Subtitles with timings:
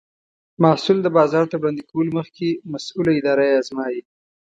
[0.63, 4.01] محصول د بازار ته وړاندې کولو مخکې مسؤله اداره یې ازمایي.